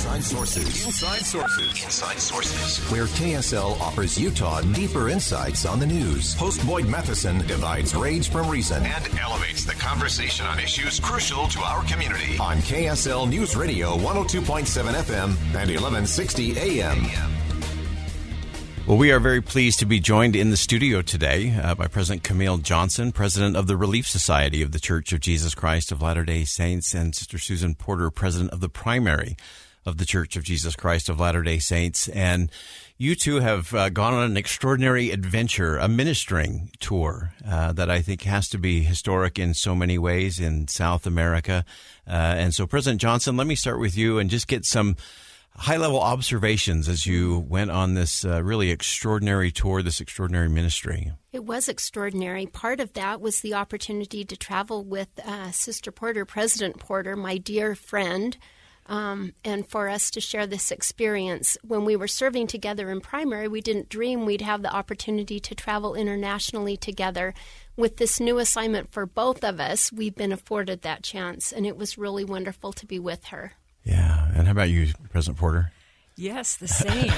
[0.00, 0.86] Inside Sources.
[0.86, 1.84] Inside Sources.
[1.84, 2.90] Inside Sources.
[2.90, 6.32] Where KSL offers Utah deeper insights on the news.
[6.36, 11.60] Host Boyd Matheson divides rage from reason and elevates the conversation on issues crucial to
[11.60, 12.38] our community.
[12.38, 14.64] On KSL News Radio 102.7
[15.02, 17.04] FM and 1160 AM.
[18.86, 22.22] Well, we are very pleased to be joined in the studio today uh, by President
[22.22, 26.24] Camille Johnson, President of the Relief Society of the Church of Jesus Christ of Latter
[26.24, 29.36] day Saints, and Sister Susan Porter, President of the Primary
[29.86, 32.08] of the Church of Jesus Christ of Latter day Saints.
[32.08, 32.50] And
[32.98, 38.02] you two have uh, gone on an extraordinary adventure, a ministering tour uh, that I
[38.02, 41.64] think has to be historic in so many ways in South America.
[42.06, 44.96] Uh, and so, President Johnson, let me start with you and just get some
[45.56, 51.12] high level observations as you went on this uh, really extraordinary tour, this extraordinary ministry.
[51.32, 52.46] It was extraordinary.
[52.46, 57.38] Part of that was the opportunity to travel with uh, Sister Porter, President Porter, my
[57.38, 58.36] dear friend.
[58.90, 61.56] Um, and for us to share this experience.
[61.62, 65.54] When we were serving together in primary, we didn't dream we'd have the opportunity to
[65.54, 67.32] travel internationally together.
[67.76, 71.76] With this new assignment for both of us, we've been afforded that chance, and it
[71.76, 73.52] was really wonderful to be with her.
[73.84, 74.28] Yeah.
[74.34, 75.70] And how about you, President Porter?
[76.16, 77.12] Yes, the same.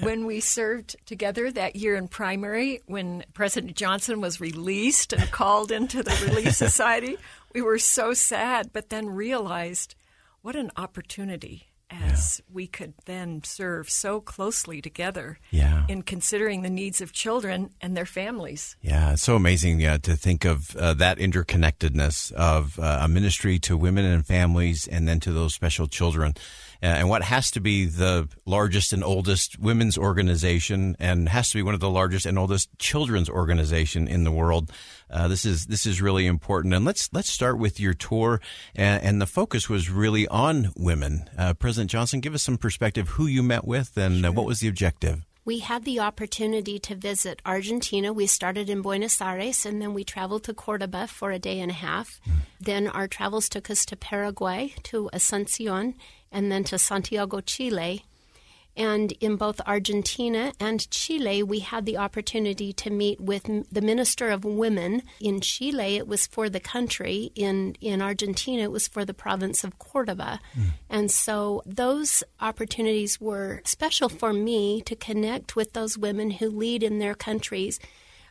[0.02, 5.72] when we served together that year in primary, when President Johnson was released and called
[5.72, 7.16] into the Relief Society,
[7.54, 9.94] we were so sad, but then realized
[10.46, 12.54] what an opportunity as yeah.
[12.54, 15.84] we could then serve so closely together yeah.
[15.88, 18.76] in considering the needs of children and their families.
[18.80, 23.58] Yeah, it's so amazing yeah, to think of uh, that interconnectedness of uh, a ministry
[23.58, 26.34] to women and families and then to those special children.
[26.82, 31.58] Uh, and what has to be the largest and oldest women's organization and has to
[31.58, 34.70] be one of the largest and oldest children's organization in the world.
[35.10, 36.74] Uh, this is this is really important.
[36.74, 38.40] And let's let's start with your tour,
[38.74, 41.28] and, and the focus was really on women.
[41.38, 44.60] Uh, President Johnson, give us some perspective who you met with and uh, what was
[44.60, 45.22] the objective.
[45.46, 48.12] We had the opportunity to visit Argentina.
[48.12, 51.70] We started in Buenos Aires and then we traveled to Cordoba for a day and
[51.70, 52.20] a half.
[52.28, 52.32] Mm.
[52.58, 55.94] Then our travels took us to Paraguay, to Asuncion,
[56.36, 58.04] and then to Santiago, Chile.
[58.76, 64.28] And in both Argentina and Chile, we had the opportunity to meet with the Minister
[64.28, 65.00] of Women.
[65.18, 67.32] In Chile, it was for the country.
[67.34, 70.40] In, in Argentina, it was for the province of Cordoba.
[70.54, 70.64] Mm.
[70.90, 76.82] And so those opportunities were special for me to connect with those women who lead
[76.82, 77.80] in their countries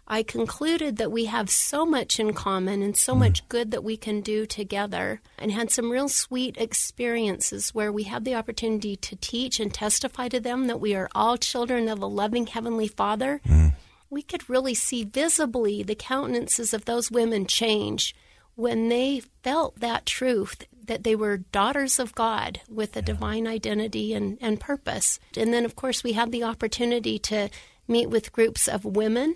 [0.07, 3.19] I concluded that we have so much in common and so mm.
[3.19, 8.03] much good that we can do together, and had some real sweet experiences where we
[8.03, 12.01] had the opportunity to teach and testify to them that we are all children of
[12.01, 13.41] a loving Heavenly Father.
[13.47, 13.73] Mm.
[14.09, 18.15] We could really see visibly the countenances of those women change
[18.53, 23.05] when they felt that truth that they were daughters of God with a yeah.
[23.05, 25.19] divine identity and, and purpose.
[25.35, 27.49] And then, of course, we had the opportunity to
[27.87, 29.35] meet with groups of women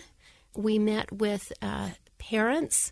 [0.60, 2.92] we met with uh, parents.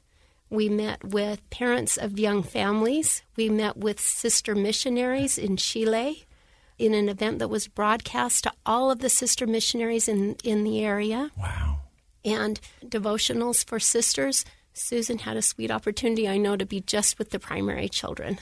[0.49, 3.23] We met with parents of young families.
[3.35, 6.25] We met with sister missionaries in Chile
[6.77, 10.83] in an event that was broadcast to all of the sister missionaries in, in the
[10.85, 11.31] area.
[11.37, 11.79] Wow.
[12.23, 14.45] And devotionals for sisters.
[14.73, 18.37] Susan had a sweet opportunity, I know, to be just with the primary children.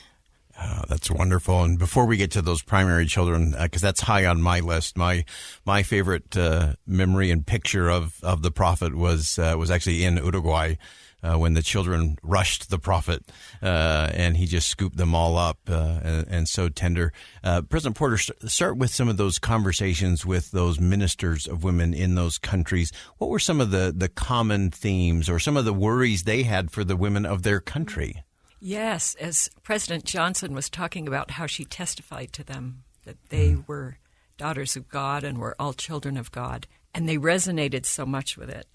[0.61, 1.63] Oh, that's wonderful.
[1.63, 4.97] And before we get to those primary children, because uh, that's high on my list,
[4.97, 5.25] my
[5.65, 10.17] my favorite uh, memory and picture of, of the prophet was uh, was actually in
[10.17, 10.75] Uruguay.
[11.23, 13.23] Uh, when the children rushed the prophet
[13.63, 17.11] uh, and he just scooped them all up uh, and, and, so tender.
[17.41, 22.37] President Porter, start with some of those conversations with those ministers of women in those
[22.37, 22.91] countries.
[23.17, 26.69] What were some of the, the common themes or some of the worries they had
[26.69, 28.24] for the women of their country?
[28.65, 33.67] Yes, as President Johnson was talking about how she testified to them that they mm.
[33.67, 33.99] were
[34.39, 36.65] daughters of God and were all children of God.
[36.91, 38.65] And they resonated so much with it.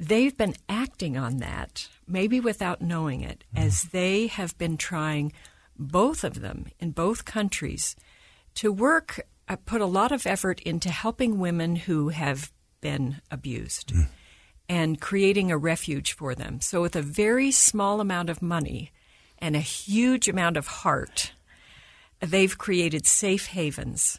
[0.00, 3.62] They've been acting on that, maybe without knowing it, mm.
[3.62, 5.30] as they have been trying,
[5.78, 7.96] both of them in both countries,
[8.54, 12.50] to work, uh, put a lot of effort into helping women who have
[12.80, 14.06] been abused mm.
[14.70, 16.62] and creating a refuge for them.
[16.62, 18.90] So, with a very small amount of money
[19.44, 21.34] and a huge amount of heart,
[22.18, 24.18] they've created safe havens.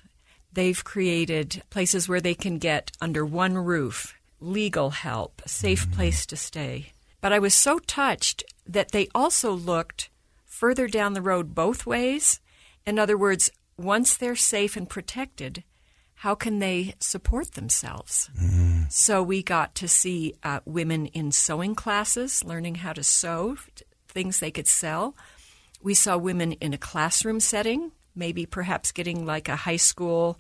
[0.54, 6.28] They've created places where they can get under one roof, legal help, a safe place
[6.28, 6.94] to stay.
[7.22, 10.12] But I was so touched that they also looked
[10.46, 12.40] further down the road both ways.
[12.86, 15.64] In other words, once they're safe and protected,
[16.18, 18.30] how can they support themselves?
[18.90, 23.58] So we got to see uh, women in sewing classes learning how to sew,
[24.16, 25.16] things they could sell.
[25.84, 30.40] We saw women in a classroom setting, maybe perhaps getting like a high school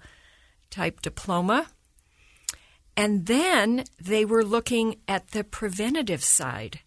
[0.72, 1.68] type diploma.
[2.98, 6.80] And then they were looking at the preventative side.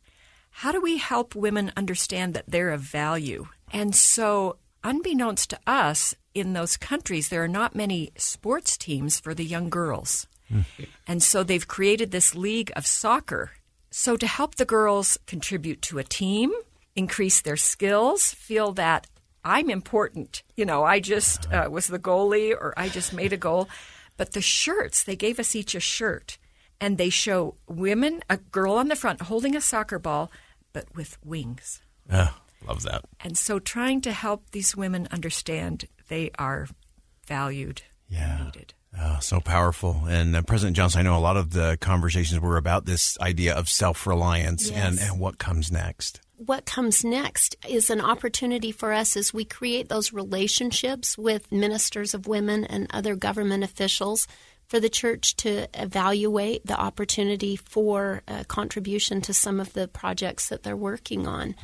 [0.51, 3.47] How do we help women understand that they're of value?
[3.73, 9.35] And so, unbeknownst to us, in those countries, there are not many sports teams for
[9.35, 10.27] the young girls.
[10.49, 10.63] Hmm.
[11.07, 13.53] And so they've created this league of soccer.
[13.91, 16.53] So, to help the girls contribute to a team,
[16.99, 19.07] increase their skills, feel that
[19.45, 20.43] I'm important.
[20.57, 23.69] You know, I just uh, was the goalie or I just made a goal.
[24.17, 26.39] But the shirts, they gave us each a shirt.
[26.81, 30.31] And they show women, a girl on the front holding a soccer ball,
[30.73, 31.81] but with wings.
[32.13, 32.37] Oh,
[32.67, 33.05] love that.
[33.21, 36.69] And so trying to help these women understand they are
[37.27, 38.45] valued, Yeah.
[38.45, 38.75] needed.
[39.01, 40.05] Oh, so powerful.
[40.09, 43.55] And uh, President Johnson, I know a lot of the conversations were about this idea
[43.55, 46.21] of self reliance and, and what comes next.
[46.39, 52.15] What comes next is an opportunity for us as we create those relationships with ministers
[52.15, 54.29] of women and other government officials
[54.69, 60.49] for the church to evaluate the opportunity for a contribution to some of the projects
[60.49, 61.57] that they're working on.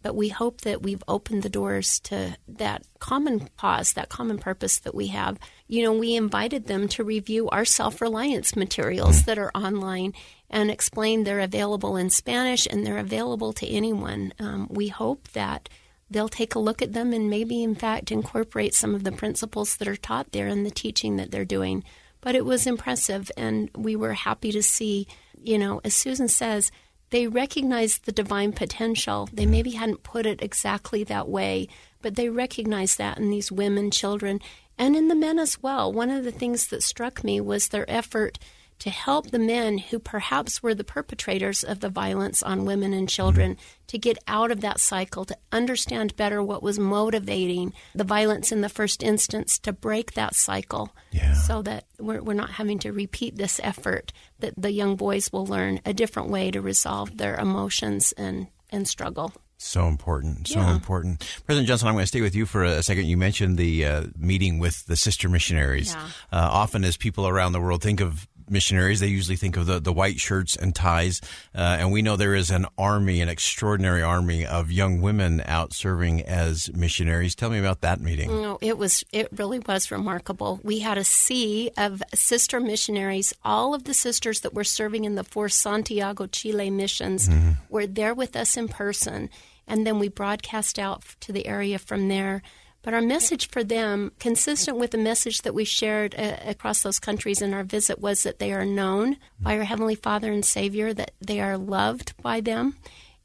[0.00, 4.80] But we hope that we've opened the doors to that common cause, that common purpose
[4.80, 5.38] that we have.
[5.68, 9.24] You know, we invited them to review our self reliance materials mm.
[9.26, 10.14] that are online
[10.52, 14.34] and explain they're available in Spanish and they're available to anyone.
[14.38, 15.68] Um, we hope that
[16.10, 19.76] they'll take a look at them and maybe, in fact, incorporate some of the principles
[19.78, 21.82] that are taught there in the teaching that they're doing.
[22.20, 25.08] But it was impressive, and we were happy to see,
[25.42, 26.70] you know, as Susan says,
[27.10, 29.28] they recognized the divine potential.
[29.32, 31.68] They maybe hadn't put it exactly that way,
[32.00, 34.40] but they recognized that in these women, children,
[34.78, 35.92] and in the men as well.
[35.92, 38.38] One of the things that struck me was their effort
[38.82, 43.08] to help the men who perhaps were the perpetrators of the violence on women and
[43.08, 43.56] children
[43.86, 48.60] to get out of that cycle, to understand better what was motivating the violence in
[48.60, 51.34] the first instance, to break that cycle Yeah.
[51.34, 55.46] so that we're, we're not having to repeat this effort, that the young boys will
[55.46, 59.32] learn a different way to resolve their emotions and, and struggle.
[59.58, 60.72] So important, so Yeah.
[60.74, 61.20] important.
[61.46, 63.04] President Johnson, I'm going to stay with you for a second.
[63.06, 65.94] You mentioned the uh, meeting with the sister missionaries.
[65.94, 66.02] Yeah.
[66.32, 69.80] Uh, often, as people around the world think of missionaries, they usually think of the,
[69.80, 71.20] the white shirts and ties.
[71.54, 75.72] Uh, and we know there is an army, an extraordinary army of young women out
[75.72, 77.34] serving as missionaries.
[77.34, 78.28] Tell me about that meeting.
[78.28, 80.60] No, it was it really was remarkable.
[80.62, 83.32] We had a sea of sister missionaries.
[83.44, 87.28] All of the sisters that were serving in the four Santiago, Chile missions
[87.68, 89.30] were there with us in person,
[89.66, 92.42] and then we broadcast out to the area from there.
[92.82, 96.98] But our message for them, consistent with the message that we shared uh, across those
[96.98, 100.92] countries in our visit, was that they are known by our Heavenly Father and Savior,
[100.92, 102.76] that they are loved by them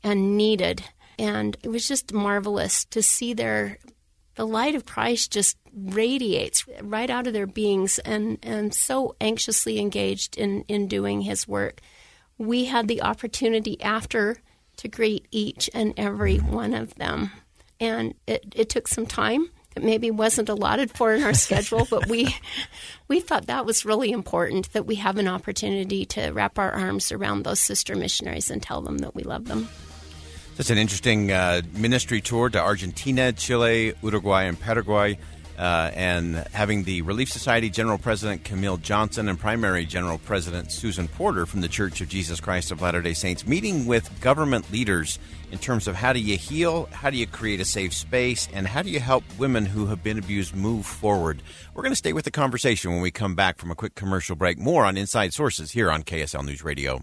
[0.04, 0.84] and needed.
[1.18, 3.80] And it was just marvelous to see their
[4.36, 9.80] the light of Christ just radiates right out of their beings and, and so anxiously
[9.80, 11.82] engaged in, in doing his work.
[12.38, 14.38] We had the opportunity after
[14.78, 17.32] to greet each and every one of them.
[17.80, 22.08] And it, it took some time that maybe wasn't allotted for in our schedule, but
[22.08, 22.36] we
[23.08, 27.12] we thought that was really important that we have an opportunity to wrap our arms
[27.12, 29.68] around those sister missionaries and tell them that we love them.
[30.56, 35.20] That's an interesting uh, ministry tour to Argentina, Chile, Uruguay, and Paraguay.
[35.58, 41.08] Uh, and having the Relief Society General President Camille Johnson and Primary General President Susan
[41.08, 45.18] Porter from the Church of Jesus Christ of Latter day Saints meeting with government leaders
[45.52, 48.68] in terms of how do you heal, how do you create a safe space, and
[48.68, 51.42] how do you help women who have been abused move forward.
[51.74, 54.36] We're going to stay with the conversation when we come back from a quick commercial
[54.36, 54.60] break.
[54.60, 57.02] More on Inside Sources here on KSL News Radio.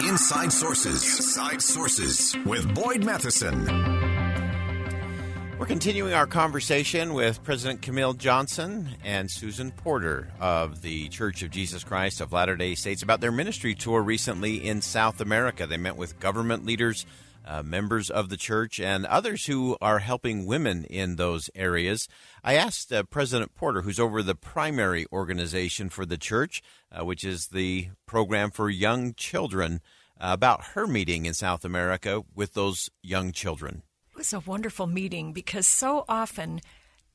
[0.00, 1.04] Inside Sources.
[1.04, 4.15] Inside Sources with Boyd Matheson.
[5.58, 11.50] We're continuing our conversation with President Camille Johnson and Susan Porter of the Church of
[11.50, 15.66] Jesus Christ of Latter day Saints about their ministry tour recently in South America.
[15.66, 17.06] They met with government leaders,
[17.46, 22.06] uh, members of the church, and others who are helping women in those areas.
[22.44, 27.24] I asked uh, President Porter, who's over the primary organization for the church, uh, which
[27.24, 29.80] is the program for young children,
[30.18, 33.82] about her meeting in South America with those young children.
[34.16, 36.62] It was a wonderful meeting because so often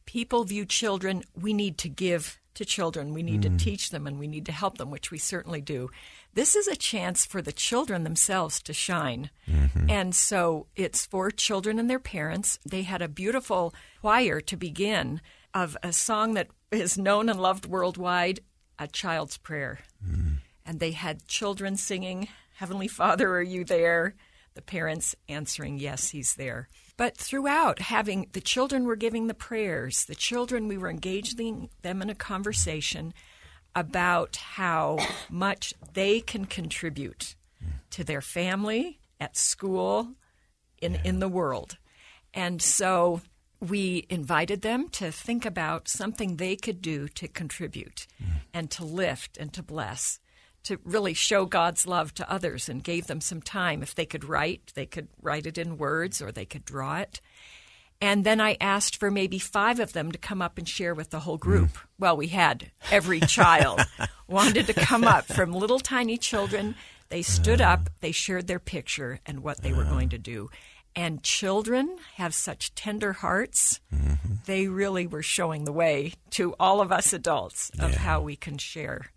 [0.06, 3.58] people view children, we need to give to children, we need mm.
[3.58, 5.90] to teach them, and we need to help them, which we certainly do.
[6.36, 9.32] This is a chance for the children themselves to shine.
[9.50, 9.90] Mm-hmm.
[9.90, 12.60] And so it's for children and their parents.
[12.64, 15.22] They had a beautiful choir to begin
[15.56, 18.42] of a song that is known and loved worldwide,
[18.78, 19.80] A Child's Prayer.
[20.08, 20.36] Mm.
[20.68, 22.28] And they had children singing,
[22.58, 24.14] Heavenly Father, are you there?
[24.54, 26.68] The parents answering, Yes, he's there.
[27.02, 32.00] But throughout, having the children were giving the prayers, the children, we were engaging them
[32.00, 33.16] in a conversation
[33.76, 37.36] about how much they can contribute
[37.90, 40.14] to their family, at school,
[40.80, 41.02] in, yeah.
[41.04, 41.80] in the world.
[42.36, 43.22] And so
[43.60, 48.28] we invited them to think about something they could do to contribute mm.
[48.54, 50.20] and to lift and to bless
[50.64, 53.82] to really show God's love to others and gave them some time.
[53.82, 57.22] If they could write, they could write it in words or they could draw it.
[58.02, 61.12] And then I asked for maybe five of them to come up and share with
[61.12, 61.70] the whole group.
[61.70, 61.86] Mm.
[62.00, 63.82] Well, we had every child
[64.28, 66.74] wanted to come up from little tiny children.
[67.10, 67.66] They stood uh.
[67.66, 70.50] up, they shared their picture and what they were going to do.
[70.96, 73.80] And children have such tender hearts.
[73.94, 74.34] Mm-hmm.
[74.46, 78.00] They really were showing the way to all of us adults of yeah.
[78.00, 79.12] how we can share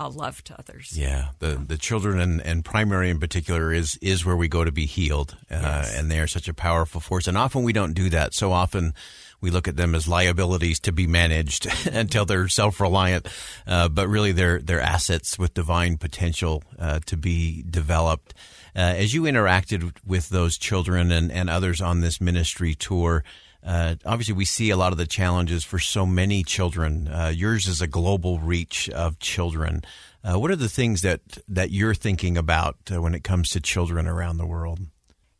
[0.00, 0.96] uh, love to others.
[0.96, 4.72] Yeah, the the children and, and primary in particular is is where we go to
[4.72, 5.96] be healed, uh, yes.
[5.96, 7.28] and they are such a powerful force.
[7.28, 8.32] And often we don't do that.
[8.34, 8.94] So often
[9.40, 13.28] we look at them as liabilities to be managed until they're self reliant,
[13.66, 18.34] uh, but really they're they're assets with divine potential uh, to be developed.
[18.74, 23.24] Uh, as you interacted with those children and, and others on this ministry tour,
[23.64, 27.08] uh, obviously, we see a lot of the challenges for so many children.
[27.08, 29.82] Uh, yours is a global reach of children.
[30.24, 33.60] Uh, what are the things that, that you're thinking about uh, when it comes to
[33.60, 34.80] children around the world?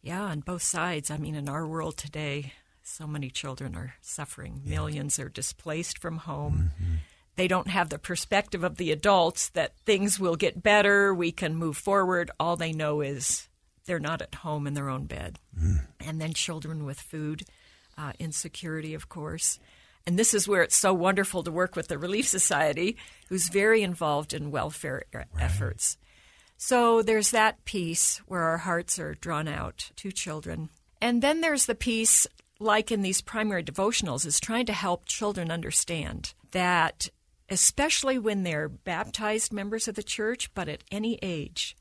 [0.02, 1.10] Yeah, on both sides.
[1.10, 4.62] I mean, in our world today, so many children are suffering.
[4.64, 4.76] Yeah.
[4.76, 6.72] Millions are displaced from home.
[6.74, 6.94] Mm-hmm.
[7.36, 11.54] They don't have the perspective of the adults that things will get better, we can
[11.54, 12.30] move forward.
[12.38, 13.48] All they know is
[13.86, 15.38] they're not at home in their own bed.
[15.58, 15.86] Mm.
[16.00, 17.44] And then children with food
[17.96, 19.58] uh, insecurity, of course.
[20.06, 22.96] And this is where it's so wonderful to work with the Relief Society,
[23.28, 25.26] who's very involved in welfare right.
[25.38, 25.96] efforts.
[26.56, 30.68] So there's that piece where our hearts are drawn out to children.
[31.00, 32.26] And then there's the piece,
[32.58, 37.08] like in these primary devotionals, is trying to help children understand that,
[37.48, 41.76] especially when they're baptized members of the church, but at any age,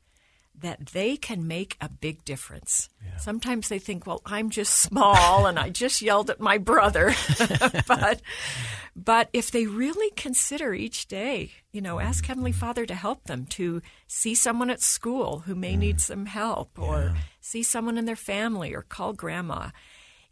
[0.60, 2.88] that they can make a big difference.
[3.04, 3.16] Yeah.
[3.16, 7.14] Sometimes they think, well, I'm just small and I just yelled at my brother.
[7.86, 8.22] but
[8.96, 13.46] but if they really consider each day, you know, ask Heavenly Father to help them
[13.46, 15.78] to see someone at school who may mm.
[15.78, 19.70] need some help or see someone in their family or call grandma.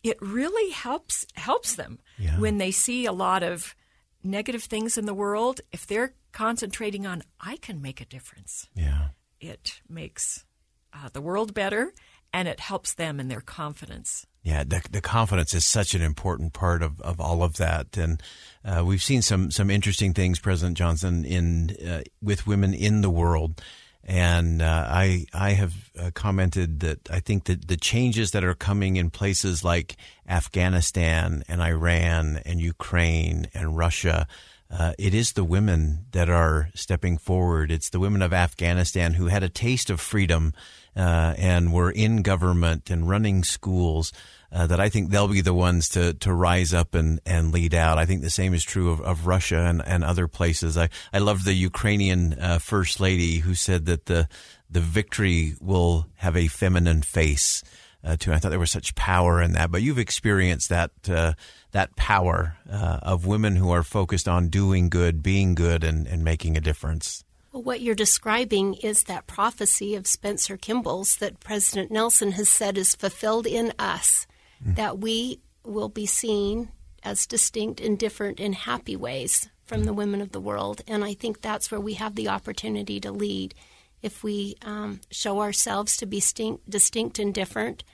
[0.02, 2.38] It really helps helps them yeah.
[2.38, 3.74] when they see a lot of
[4.22, 8.68] negative things in the world if they're concentrating on I can make a difference.
[8.74, 9.08] Yeah
[9.40, 10.44] it makes
[10.92, 11.92] uh, the world better
[12.32, 14.26] and it helps them in their confidence.
[14.42, 18.22] Yeah, the, the confidence is such an important part of, of all of that, and
[18.64, 23.10] uh, we've seen some some interesting things, President Johnson, in uh, with women in the
[23.10, 23.60] world.
[24.04, 28.54] And uh, I I have uh, commented that I think that the changes that are
[28.54, 34.26] coming in places like Afghanistan and Iran and Ukraine and Russia
[34.70, 37.70] uh, it is the women that are stepping forward.
[37.70, 40.52] It's the women of Afghanistan who had a taste of freedom
[40.94, 44.12] uh, and were in government and running schools.
[44.50, 47.74] Uh, that I think they'll be the ones to, to rise up and, and lead
[47.74, 47.98] out.
[47.98, 50.78] I think the same is true of, of Russia and, and other places.
[50.78, 54.26] I, I love the Ukrainian uh, first lady who said that the
[54.70, 57.62] the victory will have a feminine face
[58.04, 58.32] uh, too.
[58.32, 59.70] I thought there was such power in that.
[59.70, 61.32] But you've experienced that uh,
[61.72, 66.24] that power uh, of women who are focused on doing good, being good, and, and
[66.24, 67.24] making a difference.
[67.52, 72.78] Well, what you're describing is that prophecy of Spencer Kimball's that President Nelson has said
[72.78, 74.26] is fulfilled in us,
[74.64, 74.76] mm.
[74.76, 76.70] that we will be seen
[77.02, 80.80] as distinct and different in happy ways from the women of the world.
[80.88, 83.54] And I think that's where we have the opportunity to lead
[84.02, 87.84] if we um, show ourselves to be distinct, distinct and different,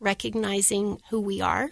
[0.00, 1.70] recognizing who we are,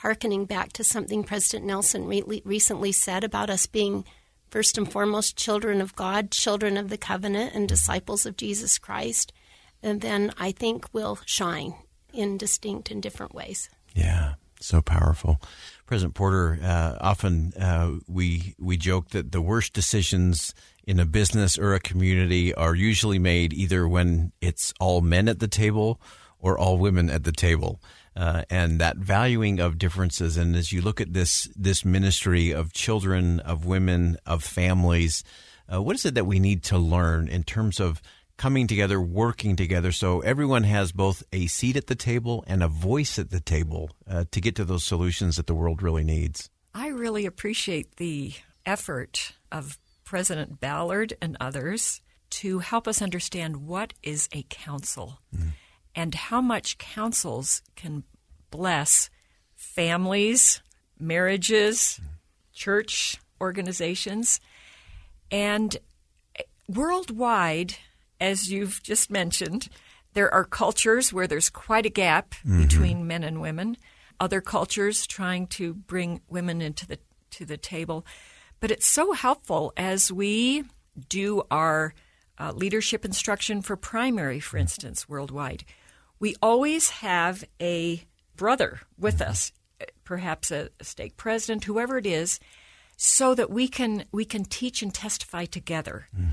[0.00, 4.04] hearkening back to something President Nelson re- recently said about us being
[4.50, 9.32] first and foremost children of God, children of the covenant, and disciples of Jesus Christ.
[9.82, 11.74] And then I think we'll shine
[12.12, 13.68] in distinct and different ways.
[13.94, 15.40] Yeah, so powerful.
[15.86, 20.54] President Porter, uh, often uh, we we joke that the worst decisions
[20.84, 25.40] in a business or a community are usually made either when it's all men at
[25.40, 26.00] the table
[26.38, 27.80] or all women at the table.
[28.16, 30.36] Uh, and that valuing of differences.
[30.36, 35.22] And as you look at this this ministry of children, of women, of families,
[35.72, 38.02] uh, what is it that we need to learn in terms of
[38.36, 42.68] coming together, working together, so everyone has both a seat at the table and a
[42.68, 46.48] voice at the table uh, to get to those solutions that the world really needs?
[46.74, 48.32] I really appreciate the
[48.64, 52.00] effort of President Ballard and others
[52.30, 55.50] to help us understand what is a council mm.
[55.94, 58.04] And how much councils can
[58.50, 59.10] bless
[59.54, 60.62] families,
[60.98, 62.00] marriages,
[62.52, 64.40] church organizations,
[65.30, 65.76] and
[66.68, 67.74] worldwide,
[68.20, 69.68] as you've just mentioned,
[70.14, 72.62] there are cultures where there's quite a gap mm-hmm.
[72.62, 73.76] between men and women.
[74.18, 76.98] Other cultures trying to bring women into the
[77.32, 78.04] to the table.
[78.58, 80.64] But it's so helpful as we
[81.08, 81.94] do our
[82.38, 85.64] uh, leadership instruction for primary, for instance, worldwide.
[86.20, 88.04] We always have a
[88.36, 89.52] brother with us,
[90.04, 92.38] perhaps a, stake president, whoever it is,
[92.96, 96.32] so that we can we can teach and testify together, mm.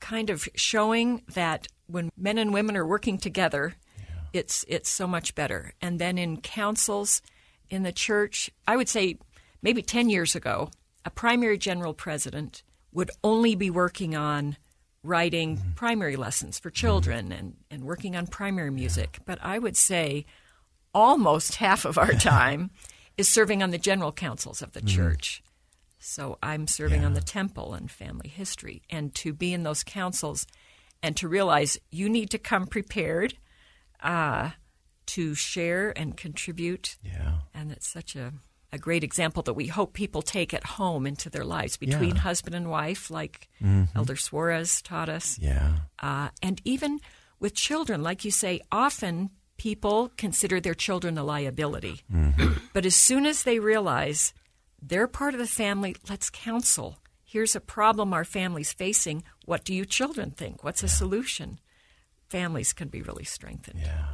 [0.00, 4.04] kind of showing that when men and women are working together, yeah.
[4.32, 5.74] it's it's so much better.
[5.82, 7.20] And then in councils
[7.68, 9.18] in the church, I would say
[9.60, 10.70] maybe ten years ago,
[11.04, 14.56] a primary general president would only be working on
[15.02, 15.72] writing mm-hmm.
[15.72, 17.38] primary lessons for children mm-hmm.
[17.38, 19.18] and, and working on primary music.
[19.24, 20.26] But I would say
[20.94, 22.70] almost half of our time
[23.16, 24.96] is serving on the general councils of the mm-hmm.
[24.96, 25.42] church.
[25.98, 27.06] So I'm serving yeah.
[27.06, 28.82] on the temple and family history.
[28.88, 30.46] And to be in those councils
[31.02, 33.34] and to realize you need to come prepared
[34.02, 34.50] uh,
[35.06, 36.96] to share and contribute.
[37.02, 37.38] Yeah.
[37.52, 38.32] And it's such a
[38.72, 42.20] a great example that we hope people take at home into their lives between yeah.
[42.20, 43.84] husband and wife, like mm-hmm.
[43.96, 45.38] Elder Soares taught us.
[45.38, 45.76] Yeah.
[45.98, 47.00] Uh, and even
[47.40, 52.02] with children, like you say, often people consider their children a liability.
[52.12, 52.52] Mm-hmm.
[52.72, 54.34] But as soon as they realize
[54.80, 56.98] they're part of the family, let's counsel.
[57.24, 59.24] Here's a problem our family's facing.
[59.44, 60.62] What do you children think?
[60.62, 60.86] What's yeah.
[60.86, 61.58] a solution?
[62.28, 63.80] Families can be really strengthened.
[63.80, 64.06] Yeah.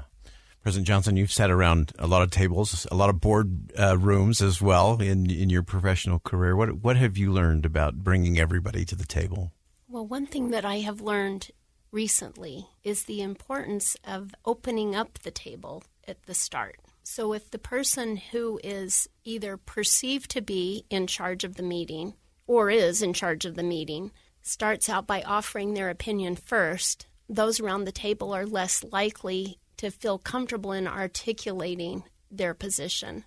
[0.65, 4.41] President Johnson, you've sat around a lot of tables, a lot of board uh, rooms
[4.41, 6.57] as well in in your professional career.
[6.57, 9.53] What what have you learned about bringing everybody to the table?
[9.89, 11.51] Well, one thing that I have learned
[11.93, 16.77] recently is the importance of opening up the table at the start.
[17.03, 22.15] So if the person who is either perceived to be in charge of the meeting
[22.47, 27.61] or is in charge of the meeting starts out by offering their opinion first, those
[27.61, 33.25] around the table are less likely to feel comfortable in articulating their position.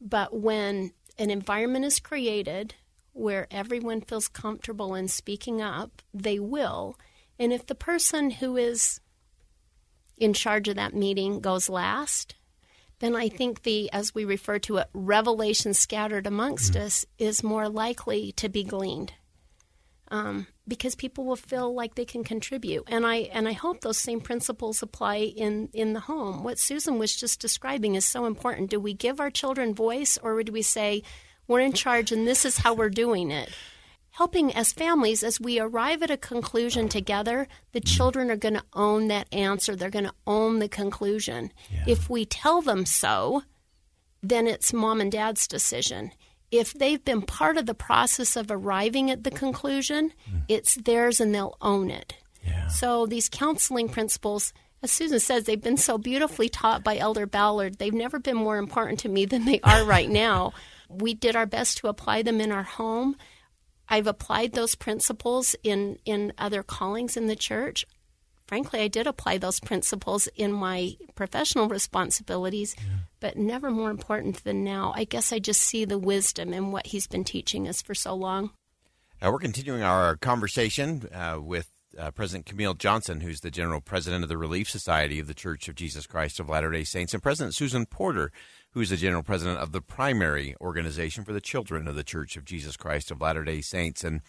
[0.00, 2.74] But when an environment is created
[3.12, 6.98] where everyone feels comfortable in speaking up, they will.
[7.38, 9.00] And if the person who is
[10.16, 12.34] in charge of that meeting goes last,
[12.98, 16.86] then I think the, as we refer to it, revelation scattered amongst mm-hmm.
[16.86, 19.12] us is more likely to be gleaned
[20.14, 22.84] um, because people will feel like they can contribute.
[22.86, 26.44] And I and I hope those same principles apply in in the home.
[26.44, 28.70] What Susan was just describing is so important.
[28.70, 31.02] Do we give our children voice, or do we say
[31.48, 33.50] we're in charge and this is how we're doing it?
[34.10, 38.62] Helping as families, as we arrive at a conclusion together, the children are going to
[38.72, 39.74] own that answer.
[39.74, 41.50] They're going to own the conclusion.
[41.72, 41.84] Yeah.
[41.88, 43.42] If we tell them so,
[44.22, 46.12] then it's mom and dad's decision
[46.54, 50.42] if they've been part of the process of arriving at the conclusion, mm.
[50.48, 52.14] it's theirs and they'll own it.
[52.46, 52.68] Yeah.
[52.68, 57.78] So these counseling principles, as Susan says, they've been so beautifully taught by Elder Ballard.
[57.78, 60.52] They've never been more important to me than they are right now.
[60.88, 63.16] we did our best to apply them in our home.
[63.88, 67.84] I've applied those principles in, in other callings in the church
[68.46, 72.98] frankly, I did apply those principles in my professional responsibilities, yeah.
[73.20, 74.92] but never more important than now.
[74.96, 78.14] I guess I just see the wisdom in what he's been teaching us for so
[78.14, 78.50] long.
[79.22, 84.22] Uh, we're continuing our conversation uh, with uh, President Camille Johnson, who's the General President
[84.22, 87.22] of the Relief Society of the Church of Jesus Christ of Latter day Saints, and
[87.22, 88.32] President Susan Porter,
[88.72, 92.44] who's the General President of the primary organization for the children of the Church of
[92.44, 94.02] Jesus Christ of Latter day Saints.
[94.04, 94.20] And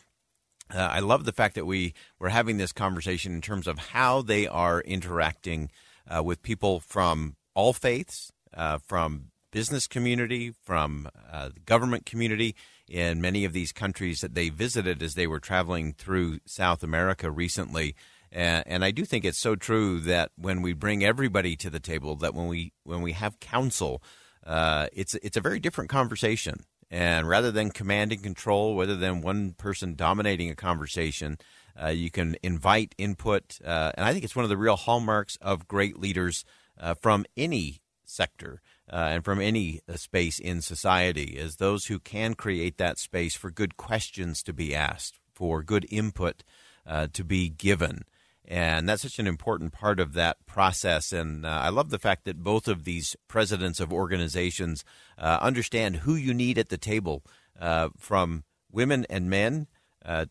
[0.74, 4.22] uh, I love the fact that we were having this conversation in terms of how
[4.22, 5.70] they are interacting
[6.08, 12.56] uh, with people from all faiths, uh, from business community, from uh, the government community
[12.88, 17.32] in many of these countries that they visited as they were traveling through South America
[17.32, 17.96] recently.
[18.32, 21.80] And, and I do think it's so true that when we bring everybody to the
[21.80, 24.04] table, that when we when we have counsel,
[24.46, 26.66] uh, it's it's a very different conversation.
[26.96, 31.38] And rather than command and control, rather than one person dominating a conversation,
[31.78, 33.60] uh, you can invite input.
[33.62, 36.46] Uh, and I think it's one of the real hallmarks of great leaders
[36.80, 42.00] uh, from any sector uh, and from any uh, space in society is those who
[42.00, 46.46] can create that space for good questions to be asked, for good input
[46.88, 48.06] uh, to be given.
[48.48, 51.12] And that's such an important part of that process.
[51.12, 54.86] And uh, I love the fact that both of these presidents of organizations
[55.18, 57.24] uh, understand who you need at the table,
[57.60, 59.68] uh, from women and men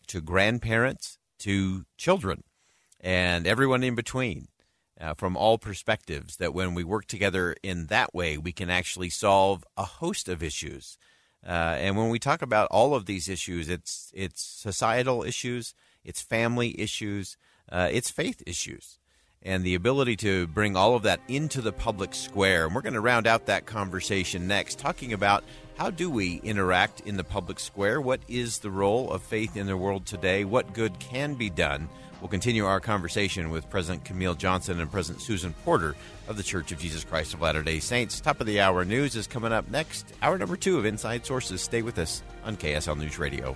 [0.07, 2.43] to grandparents to children
[3.01, 4.47] and everyone in between
[4.99, 6.37] uh, from all perspectives.
[6.37, 10.43] That when we work together in that way, we can actually solve a host of
[10.43, 10.97] issues.
[11.45, 16.21] Uh, and when we talk about all of these issues, it's it's societal issues, it's
[16.21, 17.37] family issues,
[17.71, 18.99] uh, it's faith issues,
[19.41, 22.65] and the ability to bring all of that into the public square.
[22.65, 25.43] And we're going to round out that conversation next, talking about
[25.77, 27.99] how do we interact in the public square?
[27.99, 30.45] What is the role of faith in the world today?
[30.45, 31.89] What good can be done?
[32.21, 35.95] We'll continue our conversation with President Camille Johnson and President Susan Porter
[36.27, 38.19] of the Church of Jesus Christ of Latter day Saints.
[38.21, 40.13] Top of the hour news is coming up next.
[40.21, 41.61] Hour number two of Inside Sources.
[41.61, 43.55] Stay with us on KSL News Radio.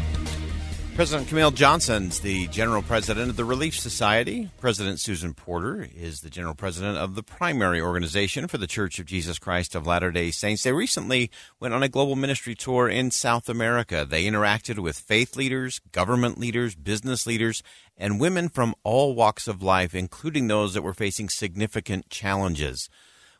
[0.93, 4.49] President Camille Johnson's the general president of the Relief Society.
[4.59, 9.05] President Susan Porter is the general president of the primary organization for the Church of
[9.05, 10.63] Jesus Christ of Latter day Saints.
[10.63, 14.05] They recently went on a global ministry tour in South America.
[14.07, 17.63] They interacted with faith leaders, government leaders, business leaders,
[17.97, 22.89] and women from all walks of life, including those that were facing significant challenges.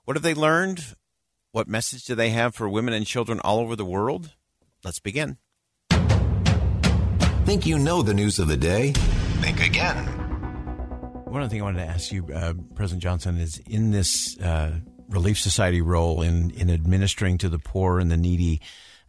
[0.05, 0.95] What have they learned?
[1.51, 4.31] What message do they have for women and children all over the world?
[4.83, 5.37] Let's begin.
[7.51, 8.93] Think you know the news of the day?
[9.41, 10.05] Think again.
[11.25, 14.79] One other thing I wanted to ask you, uh, President Johnson, is in this uh,
[15.09, 18.61] Relief Society role in, in administering to the poor and the needy,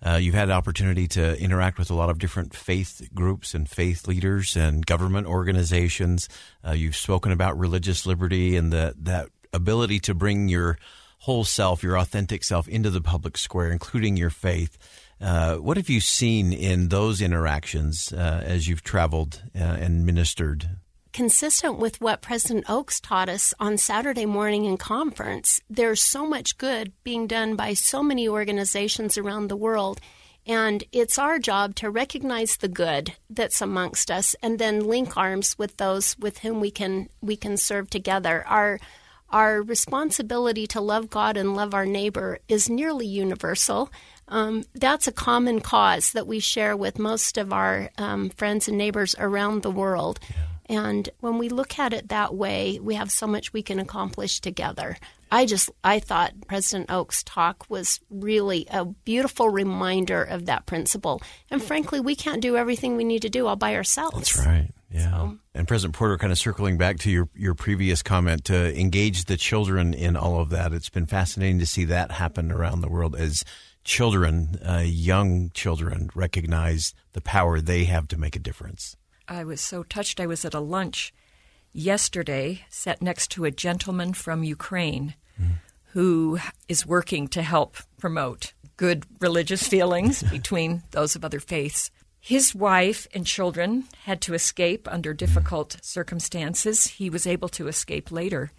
[0.05, 4.09] uh, you've had opportunity to interact with a lot of different faith groups and faith
[4.09, 6.29] leaders and government organizations.
[6.67, 10.79] Uh, you've spoken about religious liberty and the, that ability to bring your
[11.19, 14.79] whole self, your authentic self, into the public square, including your faith.
[15.23, 20.69] Uh, what have you seen in those interactions uh, as you've traveled uh, and ministered?
[21.13, 26.59] Consistent with what President Oaks taught us on Saturday morning in conference, there's so much
[26.59, 30.01] good being done by so many organizations around the world.
[30.45, 35.57] And it's our job to recognize the good that's amongst us and then link arms
[35.57, 38.45] with those with whom we can we can serve together.
[38.49, 38.81] Our
[39.31, 43.91] our responsibility to love God and love our neighbor is nearly universal
[44.33, 48.79] um, that's a common cause that we share with most of our um, friends and
[48.79, 50.19] neighbors around the world.
[50.31, 50.37] Yeah.
[50.79, 54.41] And when we look at it that way, we have so much we can accomplish
[54.41, 54.97] together.
[55.31, 61.21] I just I thought President Oaks' talk was really a beautiful reminder of that principle.
[61.51, 64.33] And frankly, we can't do everything we need to do all by ourselves.
[64.33, 64.71] That's right.
[64.91, 65.11] Yeah.
[65.11, 65.39] So.
[65.55, 69.37] And President Porter, kind of circling back to your, your previous comment to engage the
[69.37, 73.15] children in all of that, it's been fascinating to see that happen around the world
[73.15, 73.45] as
[73.85, 78.97] children, uh, young children, recognize the power they have to make a difference.
[79.29, 80.21] I was so touched.
[80.21, 81.13] I was at a lunch
[81.73, 85.53] yesterday, sat next to a gentleman from Ukraine mm.
[85.93, 91.91] who is working to help promote good religious feelings between those of other faiths.
[92.21, 96.87] His wife and children had to escape under difficult circumstances.
[96.87, 98.53] He was able to escape later.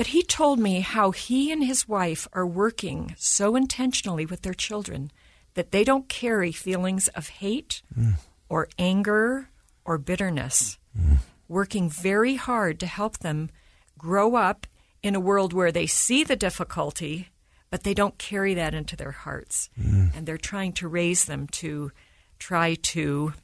[0.00, 4.54] But he told me how he and his wife are working so intentionally with their
[4.54, 5.12] children
[5.52, 8.14] that they don't carry feelings of hate mm.
[8.48, 9.50] or anger
[9.84, 11.18] or bitterness, mm.
[11.48, 13.50] working very hard to help them
[13.98, 14.66] grow up
[15.02, 17.28] in a world where they see the difficulty,
[17.68, 19.68] but they don't carry that into their hearts.
[19.78, 20.16] Mm.
[20.16, 21.92] And they're trying to raise them to
[22.38, 23.34] try to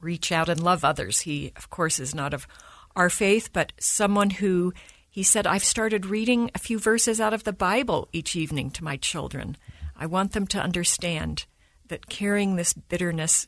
[0.00, 1.20] reach out and love others.
[1.20, 2.48] He, of course, is not of
[2.96, 4.72] our faith, but someone who
[5.12, 8.82] he said, I've started reading a few verses out of the Bible each evening to
[8.82, 9.58] my children.
[9.94, 11.44] I want them to understand
[11.88, 13.46] that carrying this bitterness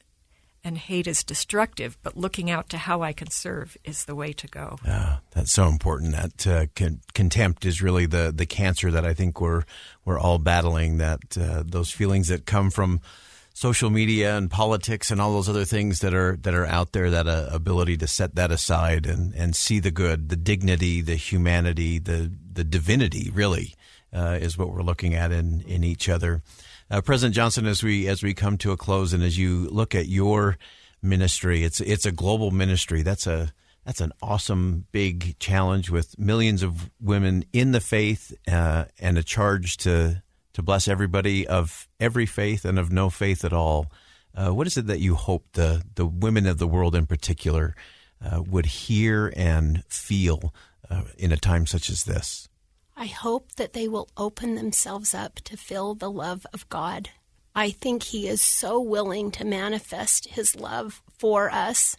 [0.63, 4.35] and hate is destructive, but looking out to how I can serve is the way
[4.35, 4.79] to go.
[4.85, 6.13] Yeah, that's so important.
[6.13, 9.65] That uh, con- contempt is really the the cancer that I think we're
[10.05, 10.99] we're all battling.
[10.99, 13.01] That uh, those feelings that come from
[13.55, 17.11] social media and politics and all those other things that are that are out there.
[17.11, 21.17] That uh, ability to set that aside and and see the good, the dignity, the
[21.17, 23.31] humanity, the the divinity.
[23.33, 23.75] Really,
[24.13, 26.43] uh, is what we're looking at in in each other.
[26.91, 29.95] Uh, President Johnson, as we as we come to a close, and as you look
[29.95, 30.59] at your
[31.01, 33.03] ministry, it's it's a global ministry.
[33.03, 33.53] That's a
[33.85, 39.23] that's an awesome big challenge with millions of women in the faith uh, and a
[39.23, 40.23] charge to
[40.55, 43.91] to bless everybody of every faith and of no faith at all.
[44.35, 47.77] Uh, what is it that you hope the the women of the world in particular
[48.25, 50.55] uh, would hear and feel
[50.91, 52.49] uh, in a time such as this?
[52.97, 57.11] I hope that they will open themselves up to feel the love of God.
[57.55, 61.97] I think He is so willing to manifest His love for us,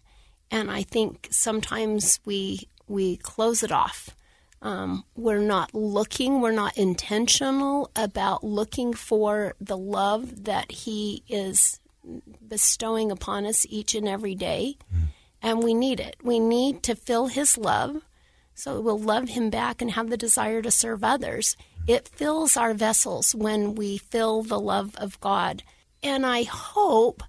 [0.51, 4.09] and I think sometimes we we close it off.
[4.61, 11.79] Um, we're not looking, we're not intentional about looking for the love that He is
[12.47, 14.77] bestowing upon us each and every day.
[14.93, 15.01] Mm.
[15.41, 16.15] And we need it.
[16.23, 18.01] We need to feel His love
[18.55, 21.57] so we'll love him back and have the desire to serve others.
[21.87, 25.61] It fills our vessels when we feel the love of God.
[26.01, 27.21] And I hope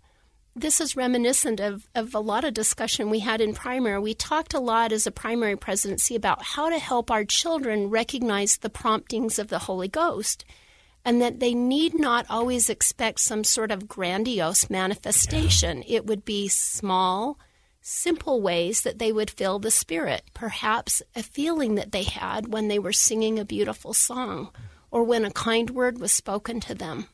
[0.56, 4.00] this is reminiscent of, of a lot of discussion we had in primary.
[4.00, 8.56] We talked a lot as a primary presidency about how to help our children recognize
[8.56, 10.46] the promptings of the Holy Ghost
[11.04, 15.84] and that they need not always expect some sort of grandiose manifestation.
[15.86, 15.98] Yeah.
[15.98, 17.38] It would be small,
[17.82, 22.68] simple ways that they would feel the Spirit, perhaps a feeling that they had when
[22.68, 24.50] they were singing a beautiful song
[24.90, 27.08] or when a kind word was spoken to them.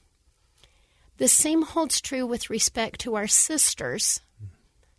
[1.19, 4.21] The same holds true with respect to our sisters.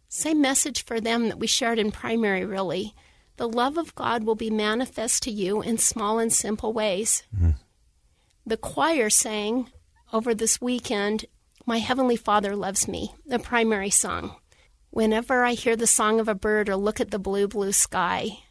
[0.07, 2.93] Same message for them that we shared in primary, really.
[3.37, 7.23] The love of God will be manifest to you in small and simple ways.
[7.35, 7.51] Mm-hmm.
[8.45, 9.71] The choir sang
[10.11, 11.25] over this weekend,
[11.65, 14.35] My Heavenly Father Loves Me, the primary song.
[14.91, 18.42] Whenever I hear the song of a bird or look at the blue, blue sky,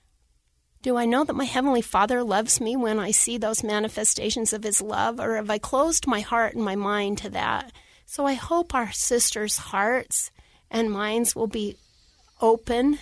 [0.83, 4.65] do I know that my Heavenly Father loves me when I see those manifestations of
[4.65, 7.73] His love, or have I closed my heart and my mind to that?
[8.05, 10.33] So I hope our sisters' hearts
[10.71, 11.77] and minds will be
[12.41, 12.99] open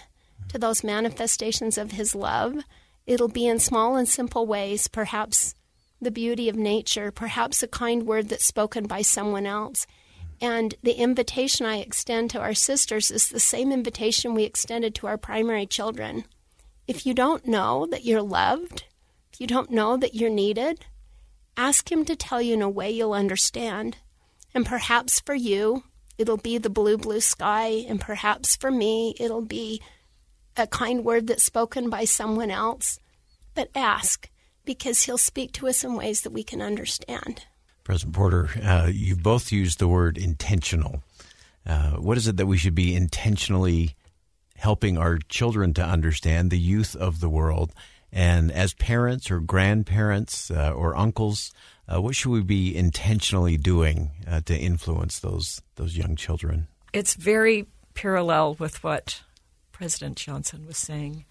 [0.48, 2.58] to those manifestations of His love.
[3.06, 5.54] It'll be in small and simple ways, perhaps
[6.02, 9.86] the beauty of nature, perhaps a kind word that's spoken by someone else.
[10.40, 15.06] And the invitation I extend to our sisters is the same invitation we extended to
[15.06, 16.24] our primary children.
[16.90, 18.82] If you don't know that you're loved,
[19.32, 20.86] if you don't know that you're needed,
[21.56, 23.98] ask Him to tell you in a way you'll understand.
[24.52, 25.84] And perhaps for you,
[26.18, 27.84] it'll be the blue, blue sky.
[27.86, 29.80] And perhaps for me, it'll be
[30.56, 32.98] a kind word that's spoken by someone else.
[33.54, 34.28] But ask,
[34.64, 37.44] because He'll speak to us in ways that we can understand.
[37.84, 41.04] President Porter, uh, you both used the word intentional.
[41.64, 43.94] Uh, what is it that we should be intentionally
[44.60, 47.72] helping our children to understand, the youth of the world?
[48.12, 51.52] And as parents or grandparents uh, or uncles,
[51.88, 56.68] uh, what should we be intentionally doing uh, to influence those those young children?
[56.92, 59.22] It's very parallel with what
[59.72, 61.24] President Johnson was saying.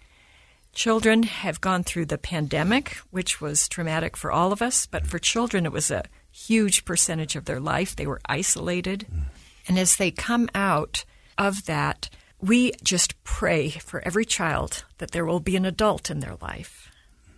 [0.72, 5.18] Children have gone through the pandemic, which was traumatic for all of us, but for
[5.18, 7.96] children, it was a huge percentage of their life.
[7.96, 9.06] They were isolated.
[9.12, 9.22] Mm.
[9.66, 11.04] And as they come out
[11.36, 12.08] of that,
[12.40, 16.90] we just pray for every child that there will be an adult in their life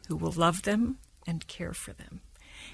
[0.08, 2.20] who will love them and care for them.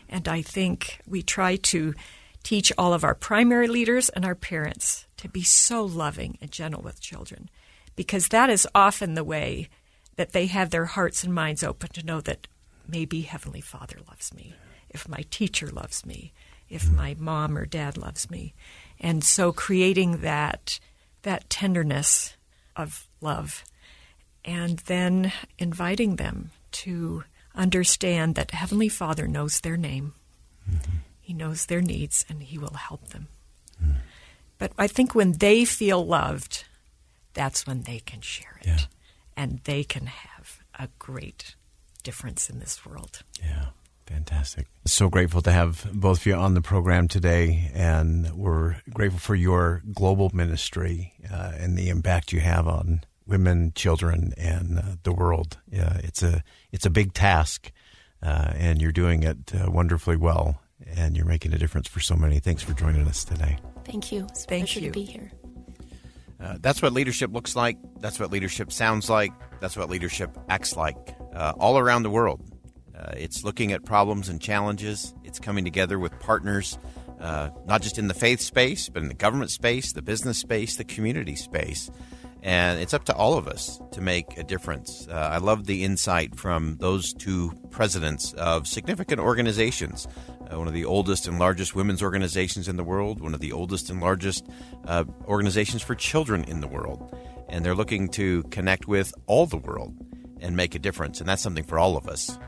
[0.09, 1.95] And I think we try to
[2.43, 6.83] teach all of our primary leaders and our parents to be so loving and gentle
[6.83, 7.51] with children
[7.97, 9.69] because that is often the way
[10.17, 12.47] that they have their hearts and minds open to know that
[12.87, 14.55] maybe Heavenly Father loves me
[14.89, 16.33] if my teacher loves me,
[16.69, 18.55] if my mom or dad loves me.
[19.01, 20.81] And so creating that
[21.23, 22.35] that tenderness
[22.77, 23.65] of love
[24.45, 30.15] and then inviting them to understand that Heavenly Father knows their name.
[30.71, 30.97] Mm-hmm.
[31.21, 33.29] He knows their needs and he will help them.
[33.83, 33.97] Mm.
[34.57, 36.65] But I think when they feel loved,
[37.35, 38.67] that's when they can share it.
[38.67, 38.79] Yeah.
[39.37, 41.55] And they can have a great
[42.03, 43.23] difference in this world.
[43.43, 43.67] Yeah.
[44.09, 44.67] Fantastic.
[44.87, 49.35] So grateful to have both of you on the program today, and we're grateful for
[49.35, 55.13] your global ministry uh, and the impact you have on women, children, and uh, the
[55.13, 55.59] world.
[55.73, 56.43] Uh, it's a
[56.73, 57.71] it's a big task,
[58.23, 62.17] uh, and you're doing it uh, wonderfully well, and you're making a difference for so
[62.17, 62.41] many.
[62.41, 63.59] Thanks for joining us today.
[63.85, 64.25] Thank you.
[64.31, 64.87] It's a Thank pleasure you.
[64.87, 65.31] to be here.
[66.41, 67.77] Uh, that's what leadership looks like.
[68.01, 69.33] That's what leadership sounds like.
[69.61, 70.97] That's what leadership acts like
[71.35, 72.41] uh, all around the world.
[72.99, 75.15] Uh, it's looking at problems and challenges.
[75.23, 76.79] It's coming together with partners,
[77.21, 80.77] uh, not just in the faith space, but in the government space, the business space,
[80.77, 81.91] the community space.
[82.43, 85.07] And it's up to all of us to make a difference.
[85.09, 90.09] Uh, I love the insight from those two presidents of significant organizations.
[90.41, 93.53] Uh, one of the oldest and largest women's organizations in the world, one of the
[93.53, 94.47] oldest and largest
[94.87, 97.17] uh, organizations for children in the world.
[97.49, 99.97] And they're looking to connect with all the world
[100.41, 101.21] and make a difference.
[101.21, 102.39] And that's something for all of us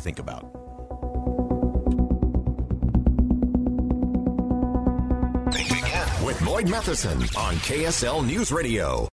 [0.00, 0.44] to think about.
[6.24, 9.08] With Boyd Matheson on KSL News Radio.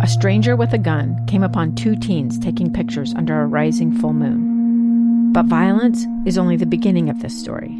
[0.00, 4.12] A stranger with a gun came upon two teens taking pictures under a rising full
[4.12, 5.32] moon.
[5.32, 7.76] But violence is only the beginning of this story.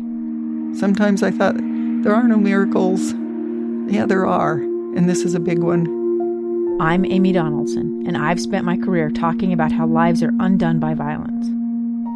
[0.75, 3.13] Sometimes I thought, there are no miracles.
[3.91, 5.87] Yeah, there are, and this is a big one.
[6.81, 10.95] I'm Amy Donaldson, and I've spent my career talking about how lives are undone by
[10.95, 11.58] violence.